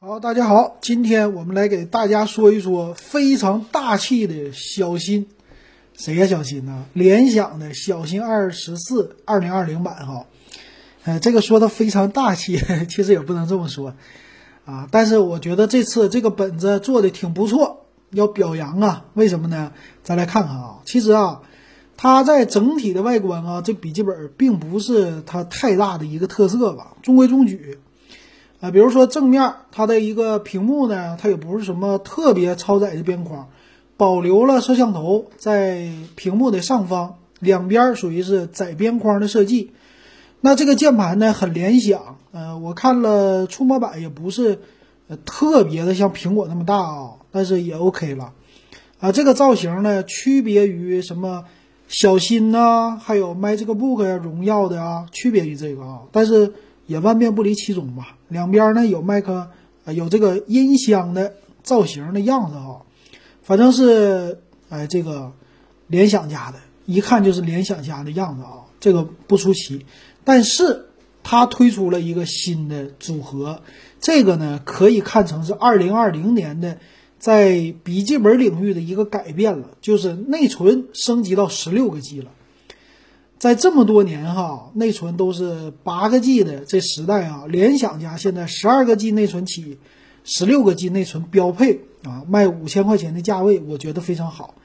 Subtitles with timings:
[0.00, 5.26] 好，大家好，今天我们来给大家说一说非常大气的小新，
[5.92, 6.24] 谁呀？
[6.28, 6.84] 小新呢？
[6.92, 10.26] 联想的小新二十四二零二零版哈，
[11.02, 13.94] 呃，这个说的非常大气， 其实也不能这么说
[14.64, 14.86] 啊。
[14.92, 19.06] 但是我觉得这次这个本子做的挺不错，要表扬啊。
[19.14, 19.72] 为什么呢？
[20.04, 20.78] 咱来看看啊。
[20.86, 21.42] 其实啊，
[21.96, 27.80] 它在整体的外观啊，这笔记本并不是它太大的一个特色吧，中规中矩。
[28.60, 33.48] 啊，比如说正面它的一个屏幕呢，它也不是什么特别超载的边框，
[33.96, 39.70] 保留了摄像头在屏幕的上方，两边属于是窄边框的设计。
[40.40, 44.58] 那这个键盘呢，很联想，呃，我看了触摸板也不是
[45.06, 48.32] 呃特别的像苹果那么大啊，但是也 OK 了。
[48.98, 51.44] 啊，这个造型呢，区别于什么
[51.86, 56.54] 小新呐，还有 MagicBook 呀、荣耀的啊，区别于这个啊，但是。
[56.88, 59.50] 也万变不离其宗吧，两边呢有麦克，
[59.94, 62.82] 有这个音箱的造型的样子哈，
[63.42, 65.32] 反正是哎这个
[65.86, 69.84] 联想家的，一看就是联想家的样子啊，这个不出奇。
[70.24, 70.86] 但是
[71.22, 73.62] 它推出了一个新的组合，
[74.00, 76.78] 这个呢可以看成是二零二零年的
[77.18, 82.30] 在笔记本领域的一个改变了，就是内存升级到十六个 G 了。
[83.38, 89.78] 在这么多年哈，内存都是八个 G 的这时代啊，联想家现在十二个 G 内存起，
[90.24, 94.56] 十六个 G 内存标配啊，卖五千块钱的价位，我觉得非常好。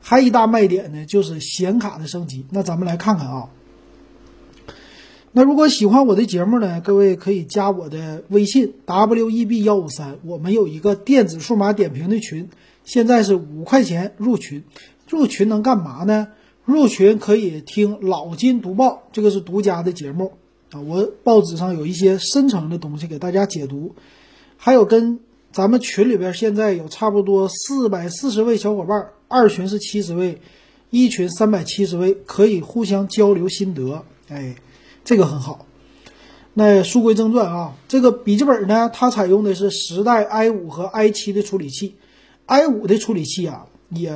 [0.00, 2.46] 还一大卖点呢，就是显卡的升级。
[2.50, 3.50] 那咱们来看看啊。
[5.32, 12.48] 那如果喜欢我的节目呢，各位可以加我的微信 w e b 幺五三，我们有一个电子数码点评的群，
[12.84, 14.62] 现在是五块钱入群，
[15.08, 16.28] 入群能干嘛呢？
[16.70, 20.32] 入群可以听老金读报，这个是独家的节目
[20.72, 20.80] 啊！
[20.80, 23.94] 我报纸上有一些深层的东西给大家解读，
[24.56, 25.20] 还有跟
[25.52, 30.40] 咱们群里边现在有差不多四百四十位小伙伴，二群是七十位，
[30.90, 34.56] 一群三百七十位，可以互相交流心得，哎，
[35.04, 35.66] 这个很好。
[36.52, 41.94] 那书归正传啊，这个笔记本呢，它采用的是十代 i 五和 i 七的处理器
[42.46, 44.12] ，i 五的处理器啊也。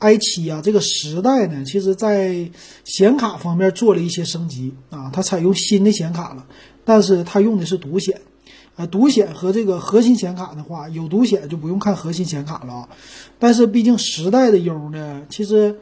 [0.00, 2.50] I 七啊，这个时代呢，其实在
[2.84, 6.46] 显卡方面做了一些升级啊，它采用新的显卡了，
[6.86, 8.18] 但是它用的是独显，
[8.76, 12.88] 啊，独显和这个核心显卡的话，有独显就不用看核心显卡了啊，
[13.38, 15.78] 但是毕竟时代的 U 呢，其实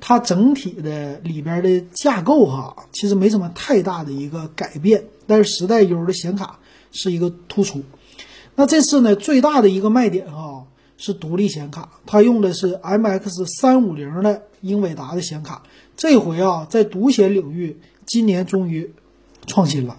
[0.00, 6.58] 它整体的里边的架构哈，其实没什么太大的一个改变，但是时代 U 的显卡
[6.90, 7.80] 是一个突出，
[8.56, 10.64] 那这次呢，最大的一个卖点哈。
[11.00, 15.62] 是独立显卡，它用的是 MX 三五零的英伟达的显卡。
[15.96, 18.92] 这回啊，在独显领域，今年终于
[19.46, 19.96] 创新了。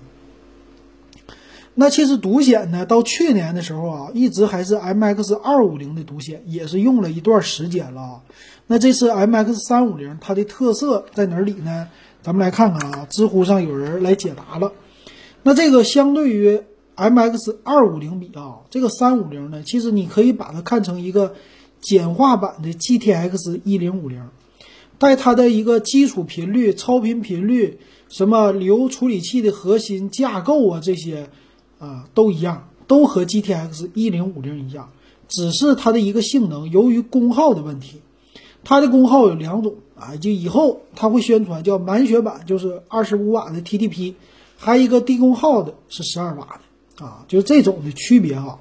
[1.73, 8.21] 那其实独显呢，到去年的时候啊，一直还是 MX 二五零的独显，也是用了一段时间了。
[8.67, 11.87] 那这次 MX 三五零，它的特色在哪里呢？
[12.21, 14.71] 咱们来看看啊，知乎上有人来解答了。
[15.41, 16.61] 那这个相对于。
[17.01, 21.33] M X 二五零比啊，这个三五零呢，其实你可以把它看成一个
[21.79, 24.29] 简化版的 G T X 一零五零，
[24.99, 31.29] 带它的一个基础频率、超频频率、什么流处理器的核心架构啊，这些
[31.79, 34.91] 啊都一样，都和 G T X 一零五零一样，
[35.27, 38.01] 只是它的一个性能，由于功耗的问题，
[38.63, 44.13] 它的功耗有两种啊，就以后它会宣传叫满血版，就是二十五瓦的 T T P，
[44.55, 46.61] 还有一个低功耗的是十二瓦的。
[46.97, 48.59] 啊，就是这种的区别哈。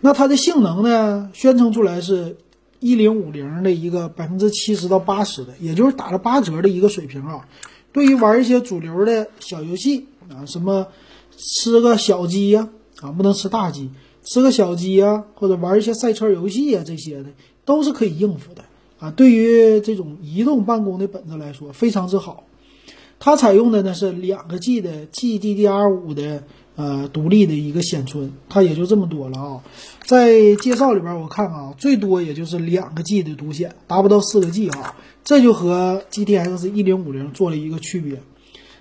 [0.00, 2.36] 那它的性能呢，宣称出来是
[2.78, 7.48] 一零五零的一个百分之七十到八十的，也就是打了八折的一个水平啊。
[7.92, 10.88] 对于玩一些主流的小游戏啊，什么
[11.36, 12.68] 吃个小鸡呀
[13.00, 13.90] 啊，不能吃大鸡，
[14.24, 17.30] 吃个小鸡呀，或者玩一些赛车游戏啊这些的，
[17.64, 18.64] 都是可以应付的
[18.98, 19.10] 啊。
[19.10, 22.44] 对于这种移动办公的本子来说，非常之好。
[23.18, 26.42] 它采用的呢是两个 G 的 GDDR5 的
[26.76, 29.62] 呃独立的一个显存，它也就这么多了啊。
[30.04, 34.94] 在介绍里边我看啊，最多也就是两个 G 的独显，达不到四个 G 啊。
[35.24, 38.20] 这就和 GTX 一零五零做了一个区别。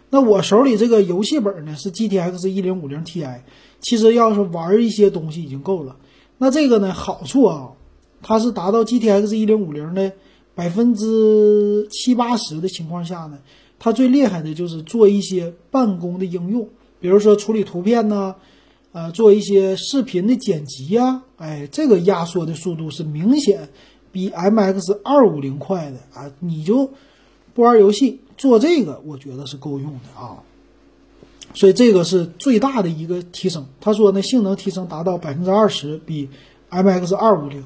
[0.10, 3.40] 那我手里这个游戏本呢是 GTX 一零五零 Ti，
[3.80, 5.96] 其实要是玩一些东西已经够了。
[6.38, 7.70] 那这个呢好处啊，
[8.22, 10.12] 它是达到 GTX 一零五零的
[10.54, 13.40] 百分之七八十的情况下呢。
[13.84, 16.70] 它最厉害的就是做一些办公的应用，
[17.02, 18.34] 比如说处理图片呢，
[18.94, 23.68] 呃，做一些视频的剪辑呀，哎，这个压缩的速度是明显
[24.10, 26.32] 比 MX 二五零快的啊！
[26.40, 26.90] 你就
[27.54, 30.40] 不玩游戏，做这个我觉得是够用的啊。
[31.54, 33.66] 所以这个是最大的一个提升。
[33.82, 36.30] 他说呢，性能提升达到百分之二十，比
[36.72, 37.66] MX 二五零。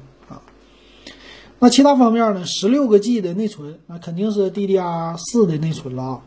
[1.60, 6.22] 那其他方面呢，十六个 G 的内存，那肯定是 DDR 四的内存了啊，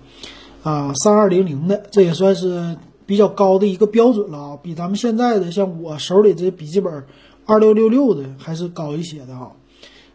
[0.63, 2.75] 啊，三二零零的，这也算是
[3.06, 7.06] 比较高的一个标准了啊，比咱们现在的像我手里这笔记本
[7.45, 9.54] 二六六六的还是高一些的哈。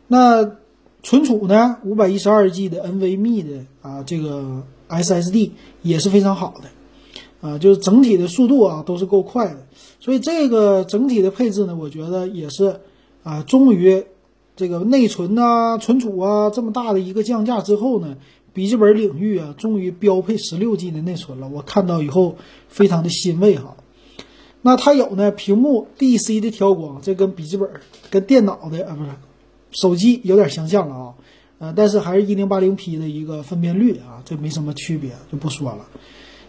[0.09, 0.53] 那
[1.03, 9.67] 存储呢，五百一十二 G 的 NVMe 的啊，这个 SSD 也是非常好的，啊，就是整体的速度啊都是够快的，
[9.99, 12.81] 所以这个整体的配置呢，我觉得也是
[13.23, 14.05] 啊，终于
[14.57, 18.17] 这个内存呐、存储啊这么大的一个降价之后呢，
[18.53, 22.37] 笔记本领域啊，终于标配十六 G 的内存了，我看到以后
[22.69, 23.77] 非常的欣慰哈。
[24.63, 27.71] 那它有呢，屏幕 DC 的调光，这跟笔记本、
[28.11, 29.11] 跟电脑的啊不是。
[29.73, 31.15] 手机有点相像了啊，
[31.59, 35.87] 呃，但是还是一零八零 P 的一个分辨率啊，这没什么区别，就不说了。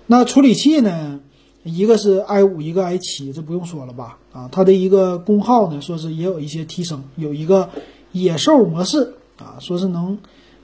[0.05, 1.19] 那处理器呢，
[1.63, 4.19] 一个是 i 五，一个 i 七，这不用说了吧？
[4.31, 7.69] 啊，它的一个功耗呢，说是也有一些提升，有一个
[8.11, 10.17] 野兽模式啊，说是能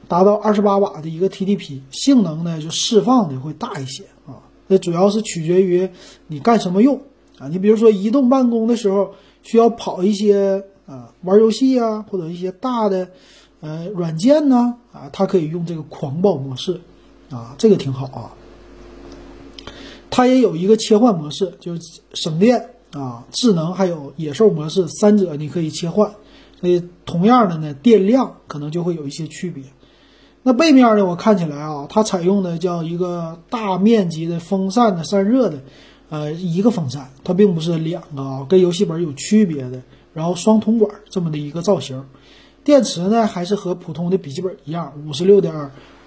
[0.07, 4.44] 达到二十八瓦的一个 TDP，性能呢就释放的会大一些啊。
[4.68, 5.90] 那主要是取决于
[6.28, 7.01] 你干什么用
[7.40, 10.66] 啊，你比如说移动办公的时候需要跑一些。
[10.86, 13.07] 啊，玩游戏啊，或者一些大的，
[13.62, 16.81] 呃，软件呢，啊，它可以用这个狂暴模式，
[17.30, 18.36] 啊，这个挺好啊。
[20.10, 26.13] 它也有一个切换模式，就是省电啊，智能还有野兽模式三者你可以切换。
[26.63, 29.65] 所以同样的呢，电量可能就会有一些区别。
[30.44, 35.62] 那背面呢，我看起来啊，它采用的叫一个大面积的风扇的散热的，
[36.10, 39.81] 呃，一个风扇，它并不是两个啊，跟游戏本有区别的。
[40.13, 42.06] 然后双铜管这么的一个造型，
[42.63, 45.54] 电池呢还是和普通的笔记本一样，五十六点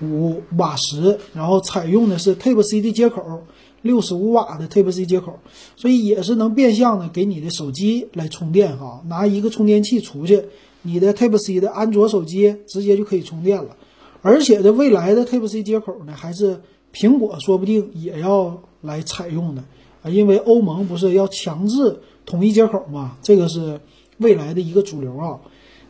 [0.00, 3.42] 五瓦时，然后采用的是 Type C 的接口，
[3.86, 5.38] 六十五瓦的 Type C 接口，
[5.76, 10.42] 所以也是能变相的给你的手机来充电哈，拿一个充电器出去，
[10.82, 13.76] 你的 Type C 的安卓手机直接就可以充电了，
[14.20, 16.60] 而且这未来的 Type C 接口呢，还是
[16.92, 19.64] 苹果说不定也要来采用的。
[20.02, 23.80] 啊，因为欧盟不是要强制统一接口嘛，这个是。
[24.18, 25.40] 未来的一个主流啊，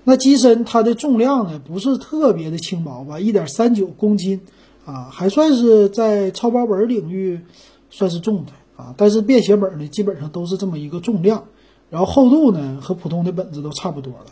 [0.03, 4.41] 那机身它的重量呢不是特别的轻薄吧，一点三九公斤
[4.85, 7.39] 啊，还算是在超薄本领域
[7.91, 8.95] 算是重的啊。
[8.97, 11.45] 但是便携本呢基本上都是这么一个重量，
[11.91, 14.27] 然后厚度呢和普通的本子都差不多了。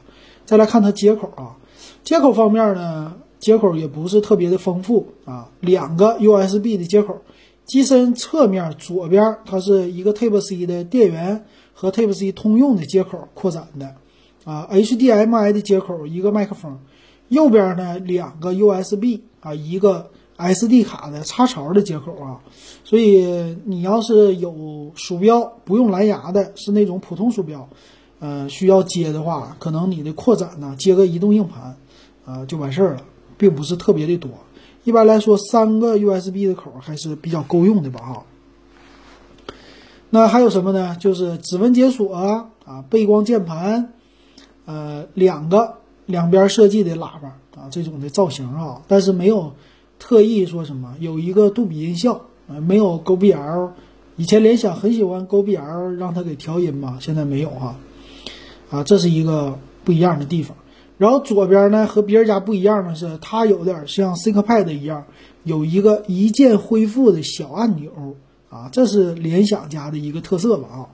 [0.44, 1.56] 再来看它接口啊，
[2.02, 7.22] 接口方面呢接口也不是特别的丰富啊，两个 USB 的接口，
[7.64, 11.44] 机身侧面左边它是一个 Type C 的电源。
[11.76, 13.96] 和 Type C 通用的接口扩展的，
[14.44, 16.78] 啊，HDMI 的接口一个麦克风，
[17.26, 22.40] 右边呢两个 USB 啊，一个 SD 卡的插槽的接口啊，
[22.84, 27.68] 所以你要是有鼠标不用蓝牙的，是那种普通鼠标，
[28.18, 31.76] 呃，需要接的话，可能你的扩展呢接个移动硬盘，
[32.24, 33.02] 啊，就完事儿了，
[33.38, 34.30] 并不是特别的多。
[34.82, 38.22] 一般来说，三个 USB 的口还是比较够用的吧，哈。
[40.10, 40.96] 那还有什么呢？
[41.00, 43.92] 就是指纹解锁啊，背光键盘，
[44.64, 45.76] 呃，两个
[46.06, 49.54] 两边设计的喇叭啊，这种的造型啊，但是没有
[50.04, 53.70] 特意说什么有一个杜比音效啊，没有 GBL。
[54.16, 57.78] 以前联想很喜欢 GBL，让它给调音嘛，现在没有哈。
[58.68, 60.54] 啊，这是一个不一样的地方。
[60.98, 65.06] 然后左边呢，和别人家不一样的是，它有点像 ThinkPad 一样，
[65.42, 67.90] 有一个一键恢复的小按钮。
[68.50, 70.86] 啊，这是联想家的一个特色吧啊，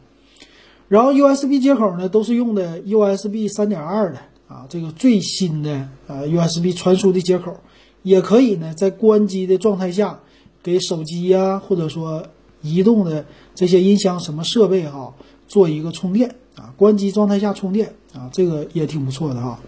[0.86, 7.56] 然后 USB 接口呢都是用的 USB 三点二的啊，这个最新的呃 USB 传输的接口，
[8.02, 10.18] 也可以呢在关机的状态下
[10.62, 12.22] 给手机呀或者说
[12.62, 15.14] 移动的这些音箱什么设备哈
[15.48, 19.58] 做一个充电啊，关机状态下充电啊，这个也挺不错的哈。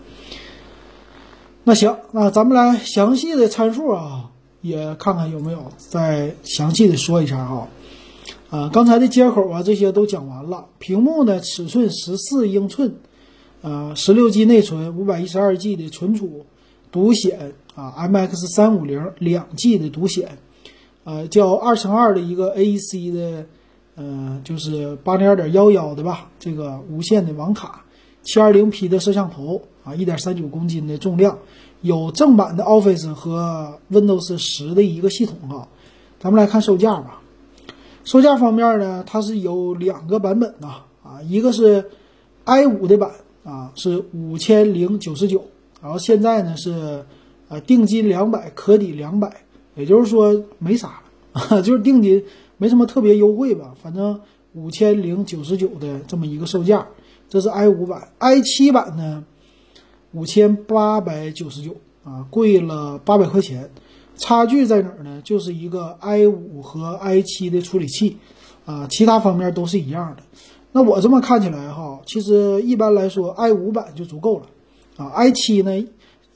[1.65, 7.69] 那行，那咱们来详细的参数啊，也看看有没有再详细的说一下哈。
[8.51, 10.67] 啊，刚才的接口啊，这些都讲完了。
[10.79, 12.95] 屏幕呢，尺寸十四英寸，
[13.63, 16.45] 呃，十六 G 内存，五百一十二 G 的存储，
[16.91, 20.39] 独显啊，MX 三五零两 G 的独显，
[21.05, 23.47] 呃，叫二乘二的一个 AEC 的，
[23.97, 27.85] 呃，就是八零二点幺幺的吧，这个无线的网卡，
[28.23, 31.39] 七二零 P 的摄像头啊，一点三九公斤的重量，
[31.81, 35.67] 有正版的 Office 和 Windows 十的一个系统啊。
[36.21, 37.21] 咱们来看售价吧。
[38.05, 41.85] 售价方面呢，它是有两个版本呐，啊，一个是
[42.45, 43.11] i 五的版
[43.45, 45.43] 啊，是五千零九十九，
[45.81, 47.05] 然后现在呢是，
[47.53, 49.45] 啊，定金两百，可抵两百，
[49.75, 51.03] 也就是说没啥
[51.35, 52.25] 了， 就是定金
[52.57, 54.19] 没什么特别优惠吧，反正
[54.55, 56.87] 五千零九十九的这么一个售价。
[57.29, 59.25] 这是 i 五版，i 七版呢，
[60.13, 63.71] 五千八百九十九啊，贵了八百块钱。
[64.17, 65.21] 差距在哪儿呢？
[65.25, 68.19] 就是一个 i 五和 i 七的处理器
[68.67, 70.23] 啊，其他方面都是一样的。
[70.73, 74.47] 那我这么看起来哈，其实一般来说 i 五版就足够了
[74.97, 75.87] 啊，i 七呢，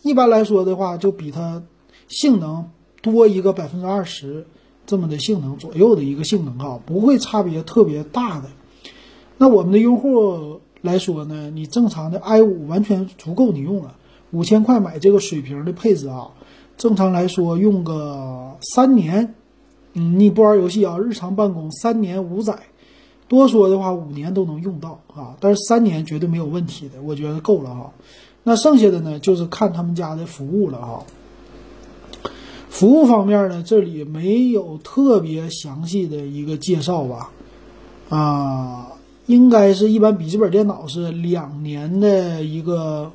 [0.07, 1.63] 一般来说的话就比它
[2.09, 2.71] 性能
[3.03, 4.47] 多一个百分之二十
[4.87, 8.49] 这么的性能左右的一个性能啊，不会差别特别大的。
[9.37, 10.61] 那我们的用户。
[10.83, 13.97] 来说呢，你正常的 i 五完全足够你用了，
[14.31, 16.31] 五千块买这个水平的配置啊，
[16.77, 19.35] 正常来说用个三年，
[19.95, 22.57] 嗯，你不玩游戏啊，日常办公三年五载，
[23.27, 27.93] 多说的话五年都能用到啊，但是三年绝对没有问题的，我觉得够了哈。
[28.49, 31.05] 那剩下的呢，就是看他们家的服务了哈。
[32.69, 37.33] 服务方面呢，这里没有特别详细的一个介绍吧，
[38.09, 38.93] 啊。
[39.27, 43.11] 应该是一般笔记本电脑是两年的一个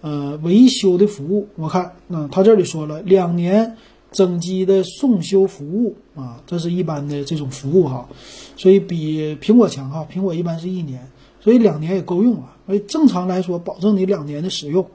[0.00, 1.46] 呃维修的服务。
[1.54, 3.76] 我看，那他这里说了两年
[4.10, 8.08] 整机的送修服务啊，这是一般的这种服务哈，
[8.56, 10.04] 所以比苹果强哈。
[10.12, 11.08] 苹果一般是一年，
[11.40, 12.53] 所以两年也够用了。
[12.66, 14.86] 所以正常来说，保证你两年的使用，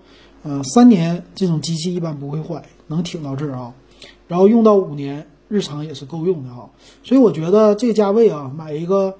[0.43, 3.73] 嗯，三年这种机器一般不会坏，能挺到这儿啊。
[4.27, 6.69] 然后用到五年，日常也是够用的哈。
[7.03, 9.15] 所以我觉得这个价位啊，买一个。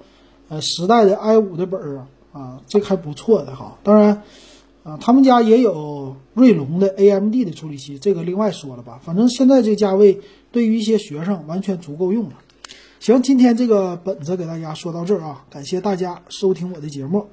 [0.52, 3.78] 呃，时代的 i 五的本儿啊，啊，这还不错的哈。
[3.84, 4.20] 当然，
[4.82, 9.00] 啊，他们家也有锐龙的 AMD 的处理器，这个另外说了吧。
[9.00, 12.32] 反正现在这价位，对于一些学生完全足够用了。
[12.98, 17.28] 行，今天这个本子给大家说到这儿啊，感谢大家收听我的节目。